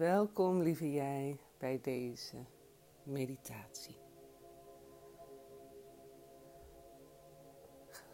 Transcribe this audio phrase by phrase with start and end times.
[0.00, 2.36] Welkom, lieve jij, bij deze
[3.02, 3.96] meditatie.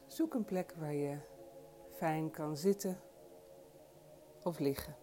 [0.07, 1.19] Zoek een plek waar je
[1.91, 3.01] fijn kan zitten
[4.43, 4.97] of liggen.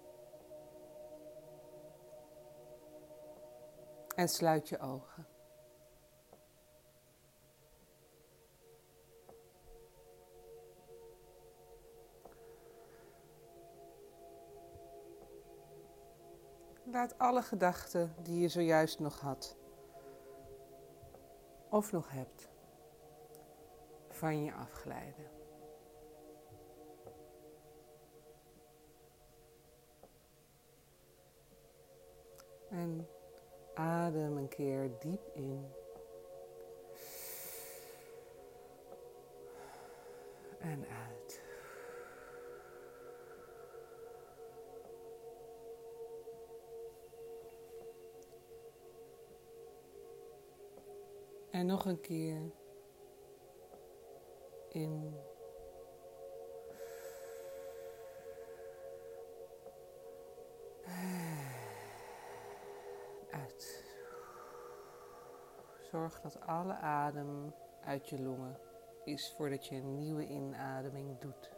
[4.15, 5.32] En sluit je ogen.
[16.86, 19.57] Laat alle gedachten die je zojuist nog had
[21.69, 22.50] of nog hebt
[24.10, 25.32] van je afglijden.
[32.69, 33.08] En
[33.73, 35.72] adem een keer diep in.
[40.59, 41.02] En uit.
[51.64, 52.52] En nog een keer
[54.69, 55.16] in.
[63.31, 63.86] Uit.
[65.92, 68.59] Zorg dat alle adem uit je longen
[69.03, 71.52] is voordat je een nieuwe inademing doet.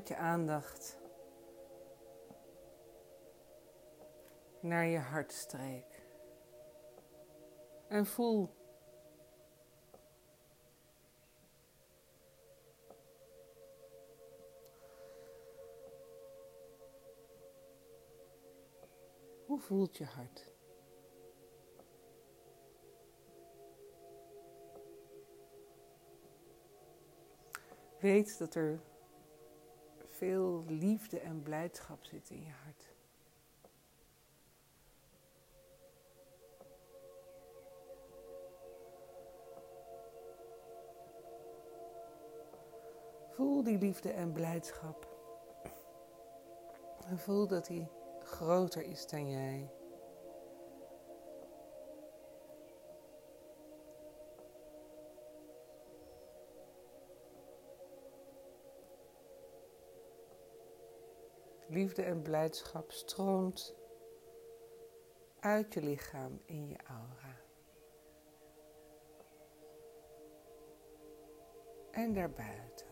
[0.00, 0.98] Met je aandacht
[4.60, 6.02] naar je hartstreek.
[7.88, 8.58] En voel
[19.46, 20.52] Hoe voelt je hart?
[27.98, 28.89] Weet dat er
[30.20, 32.88] veel liefde en blijdschap zit in je hart.
[43.30, 45.08] Voel die liefde en blijdschap.
[47.16, 47.88] Voel dat die
[48.22, 49.79] groter is dan jij.
[61.70, 63.74] Liefde en blijdschap stroomt
[65.40, 67.36] uit je lichaam in je aura.
[71.90, 72.89] En daarbuiten.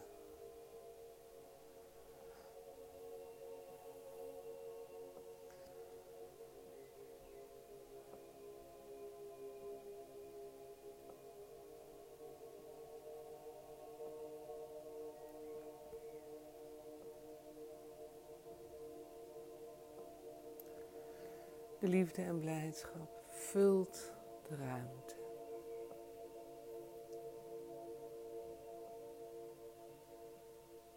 [21.78, 24.12] De liefde en blijdschap vult
[24.48, 25.16] de ruimte.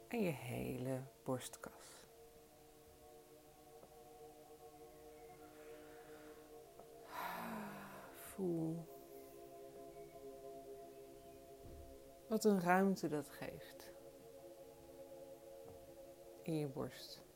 [0.08, 2.10] En je hele borstkas.
[8.14, 8.88] Voel
[12.28, 13.94] wat een ruimte dat geeft
[16.44, 17.31] in je borst.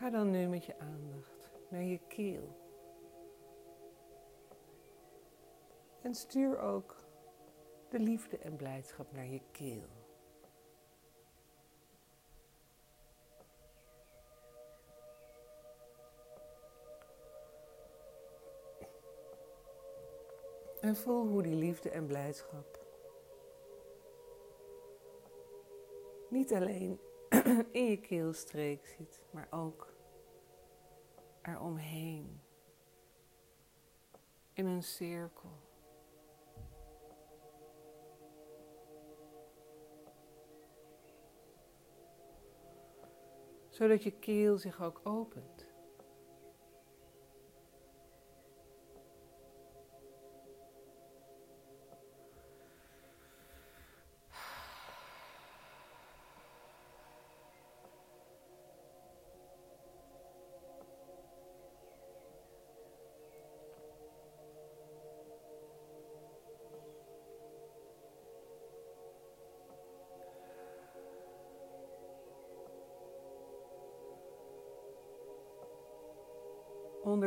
[0.00, 2.56] Ga dan nu met je aandacht naar je keel.
[6.02, 6.96] En stuur ook
[7.88, 9.88] de liefde en blijdschap naar je keel.
[20.80, 22.78] En voel hoe die liefde en blijdschap
[26.28, 27.00] niet alleen
[27.72, 29.94] in je keelstreek zit, maar ook
[31.42, 32.40] eromheen.
[34.52, 35.68] In een cirkel.
[43.68, 45.69] Zodat je keel zich ook opent.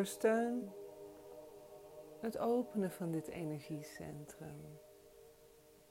[0.03, 0.71] Ondersteun
[2.19, 4.79] het openen van dit energiecentrum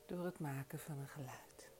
[0.07, 1.71] door het maken van een geluid.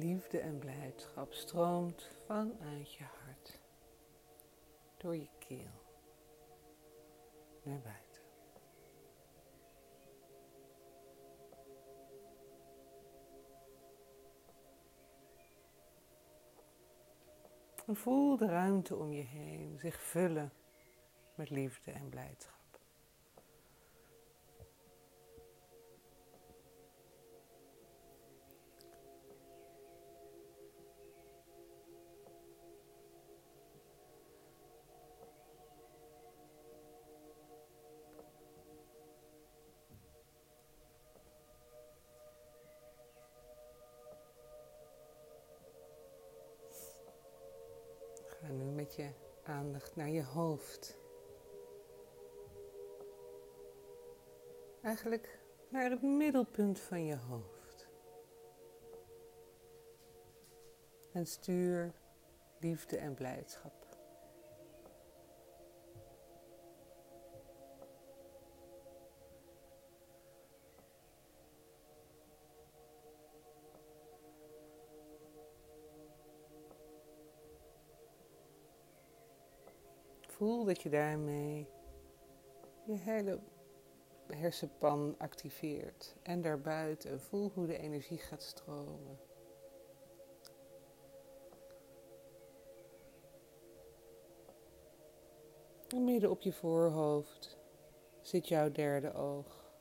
[0.00, 3.60] Liefde en blijdschap stroomt vanuit je hart,
[4.96, 5.82] door je keel,
[7.62, 8.22] naar buiten.
[17.86, 20.52] En voel de ruimte om je heen zich vullen
[21.34, 22.59] met liefde en blijdschap.
[49.44, 50.98] Aandacht naar je hoofd.
[54.82, 55.38] Eigenlijk
[55.68, 57.88] naar het middelpunt van je hoofd.
[61.12, 61.92] En stuur
[62.58, 63.79] liefde en blijdschap.
[80.40, 81.68] Voel dat je daarmee
[82.86, 83.40] je hele
[84.26, 86.16] hersenpan activeert.
[86.22, 89.18] En daarbuiten voel hoe de energie gaat stromen.
[95.88, 97.58] En midden op je voorhoofd
[98.20, 99.72] zit jouw derde oog.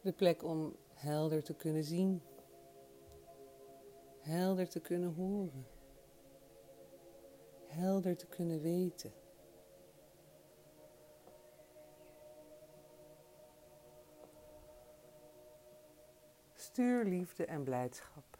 [0.00, 2.22] De plek om helder te kunnen zien
[4.28, 5.66] helder te kunnen horen,
[7.66, 9.12] helder te kunnen weten.
[16.54, 18.38] Stuur liefde en blijdschap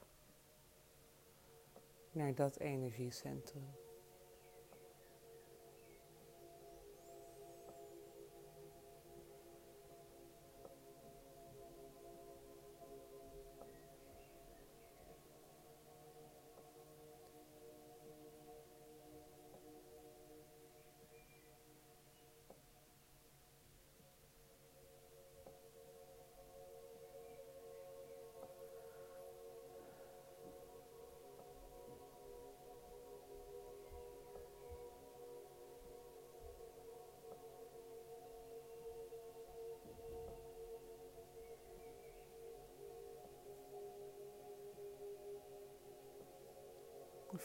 [2.13, 3.88] naar dat energiecentrum.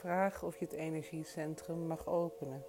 [0.03, 2.65] Vraag of je het energiecentrum mag openen.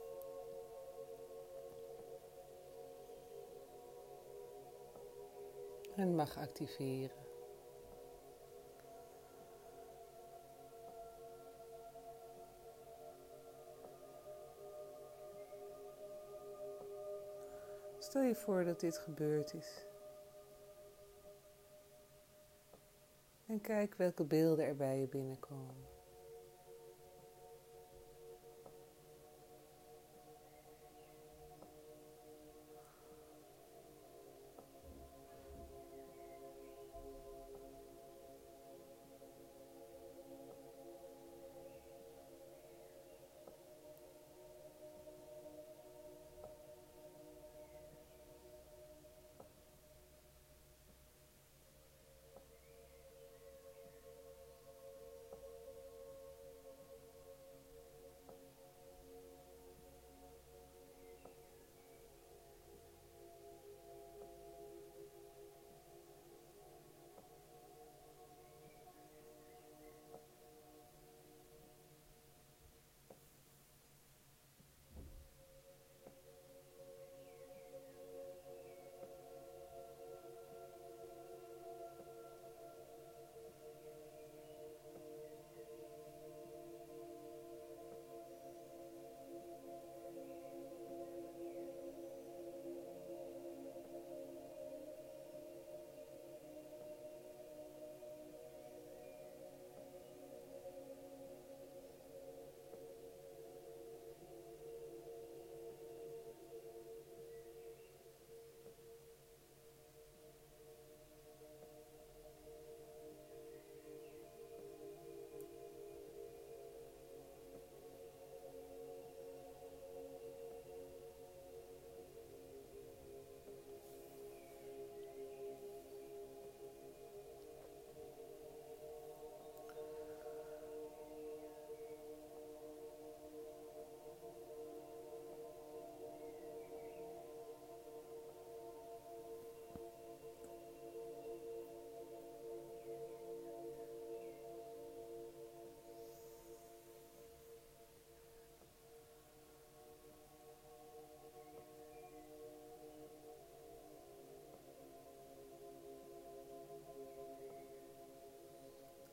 [5.97, 7.27] En mag activeren.
[17.99, 19.87] Stel je voor dat dit gebeurd is.
[23.47, 25.94] En kijk welke beelden er bij je binnenkomen.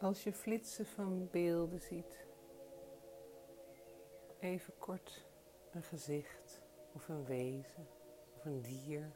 [0.01, 2.25] Als je flitsen van beelden ziet,
[4.39, 5.25] even kort
[5.71, 6.61] een gezicht
[6.93, 7.87] of een wezen
[8.35, 9.11] of een dier.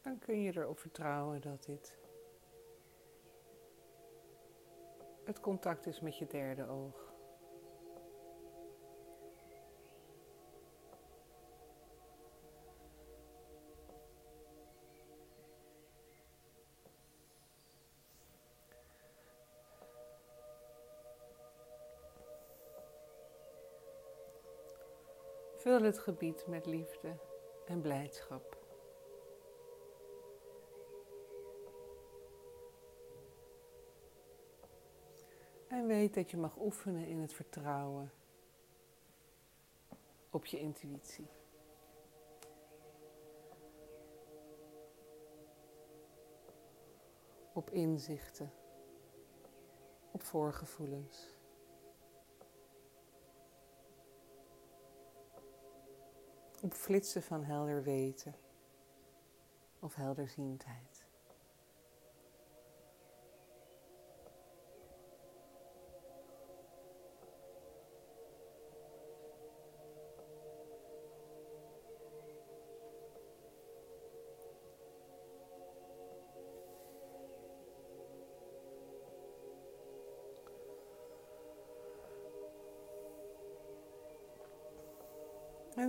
[0.00, 1.98] Dan kun je erop vertrouwen dat dit
[5.24, 7.09] het contact is met je derde oog.
[25.70, 27.16] Vul het gebied met liefde
[27.66, 28.58] en blijdschap.
[35.68, 38.12] En weet dat je mag oefenen in het vertrouwen
[40.30, 41.28] op je intuïtie.
[47.52, 48.52] Op inzichten,
[50.10, 51.39] op voorgevoelens.
[56.60, 58.34] Op flitsen van helder weten
[59.78, 60.89] of helderziendheid.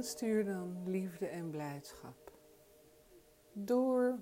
[0.02, 2.32] Stuur dan liefde en blijdschap
[3.54, 4.20] door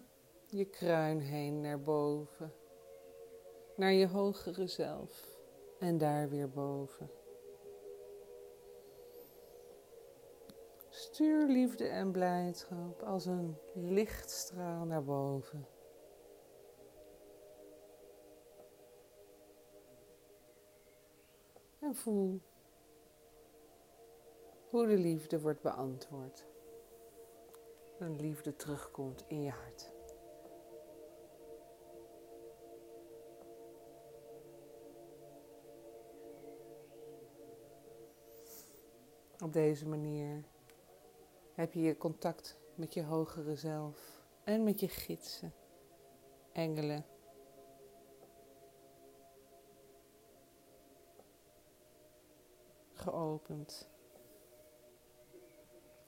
[0.47, 2.53] je kruin heen naar boven,
[3.75, 5.37] naar je hogere zelf
[5.79, 7.09] en daar weer boven.
[10.89, 15.67] Stuur liefde en blijdschap als een lichtstraal naar boven.
[21.79, 22.41] En voel
[24.69, 26.45] hoe de liefde wordt beantwoord.
[27.99, 29.91] En liefde terugkomt in je hart.
[39.43, 40.43] Op deze manier
[41.53, 45.53] heb je je contact met je hogere zelf en met je gidsen,
[46.51, 47.05] engelen.
[52.93, 53.89] Geopend.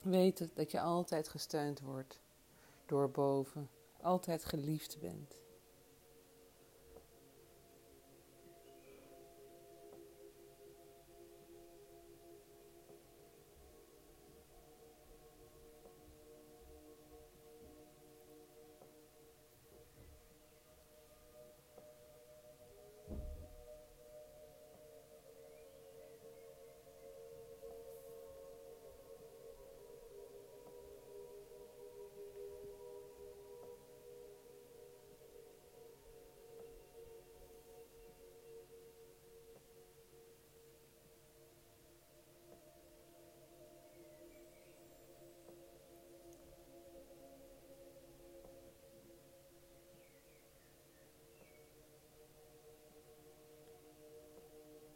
[0.02, 2.20] Weet dat je altijd gesteund wordt
[2.86, 3.70] door boven,
[4.02, 5.42] altijd geliefd bent.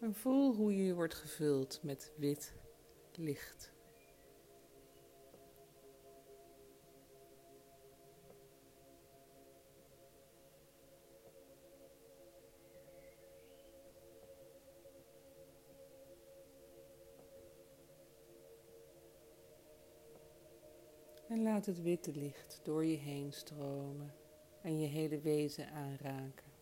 [0.06, 2.54] En voel hoe je wordt gevuld met wit
[3.16, 3.74] licht.
[21.28, 24.14] En laat het witte licht door je heen stromen
[24.62, 26.55] en je hele wezen aanraken.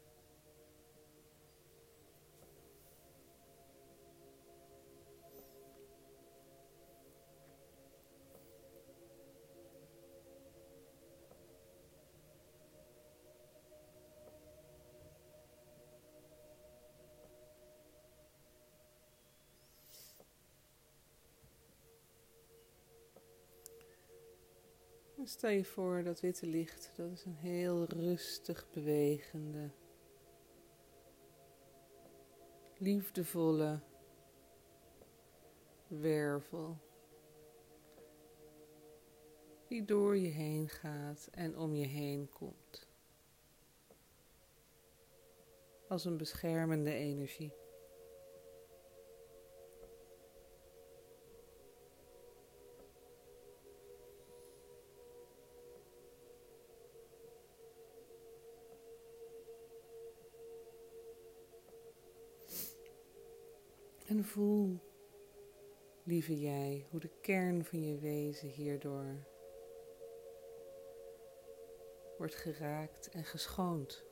[25.34, 29.70] Stel je voor dat witte licht, dat is een heel rustig bewegende,
[32.78, 33.80] liefdevolle
[35.88, 36.78] wervel.
[39.68, 42.88] Die door je heen gaat en om je heen komt.
[45.88, 47.63] Als een beschermende energie.
[64.24, 64.80] Voel,
[66.04, 69.28] lieve jij, hoe de kern van je wezen hierdoor
[72.18, 74.04] wordt geraakt en geschoond.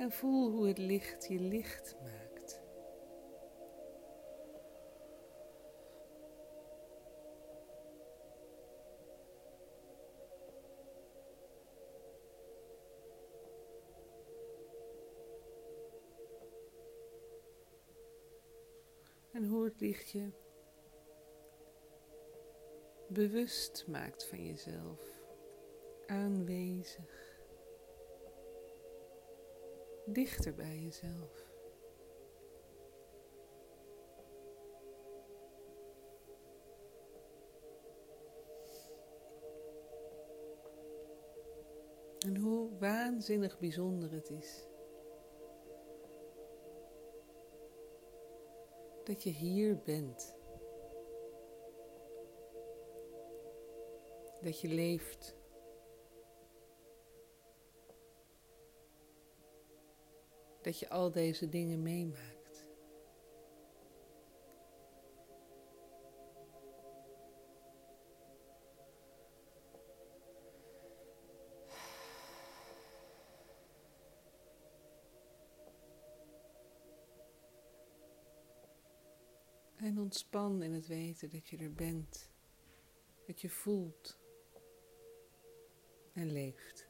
[0.00, 2.60] En voel hoe het licht je licht maakt.
[19.32, 20.30] En hoe het licht je
[23.08, 25.20] bewust maakt van jezelf,
[26.06, 27.29] aanwezig
[30.12, 31.48] dichter bij jezelf.
[42.26, 44.68] En hoe waanzinnig bijzonder het is
[49.10, 50.36] dat je hier bent.
[54.40, 55.39] Dat je leeft.
[60.62, 62.38] Dat je al deze dingen meemaakt.
[79.76, 82.30] En ontspan in het weten dat je er bent,
[83.26, 84.18] dat je voelt
[86.12, 86.89] en leeft.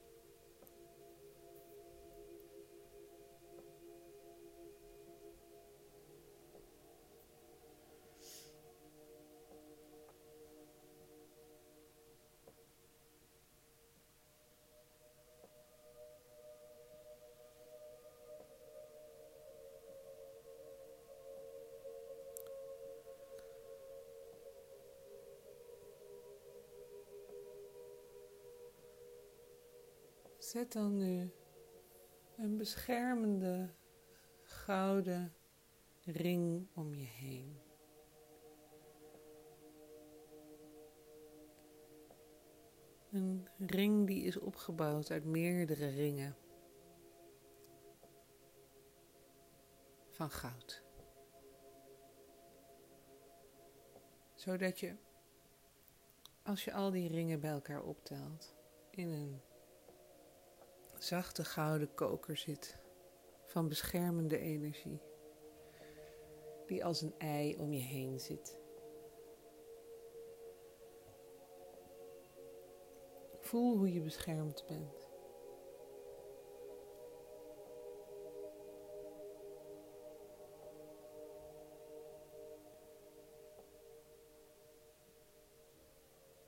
[30.50, 31.30] Zet dan nu
[32.36, 33.70] een beschermende
[34.42, 35.34] gouden
[36.04, 37.60] ring om je heen.
[43.10, 46.36] Een ring die is opgebouwd uit meerdere ringen
[50.08, 50.82] van goud.
[54.34, 54.96] Zodat je,
[56.42, 58.56] als je al die ringen bij elkaar optelt,
[58.90, 59.40] in een
[61.02, 62.78] zachte gouden koker zit
[63.46, 65.02] van beschermende energie,
[66.66, 68.58] die als een ei om je heen zit.
[73.40, 75.08] Voel hoe je beschermd bent.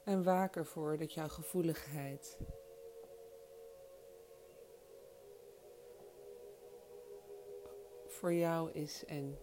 [0.04, 2.38] En waak ervoor dat jouw gevoeligheid
[8.22, 9.38] voor jou is en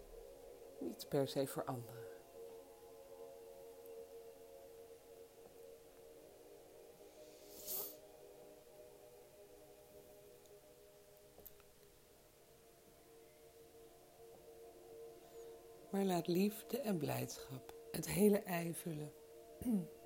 [0.80, 2.08] niet per se voor anderen.
[15.92, 19.12] Maar laat liefde en blijdschap het hele ei vullen.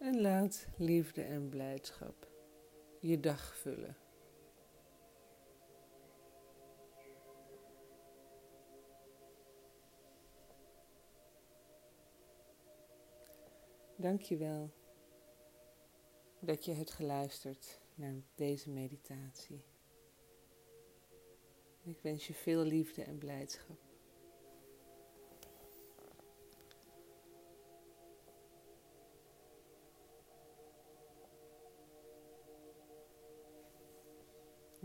[0.00, 2.28] Laat liefde en blijdschap
[3.00, 3.96] je dag vullen.
[13.96, 14.70] Dank je wel
[16.40, 19.64] dat je hebt geluisterd naar deze meditatie.
[21.82, 23.87] Ik wens je veel liefde en blijdschap.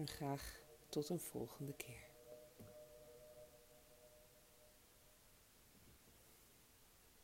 [0.03, 2.12] En graag tot een volgende keer.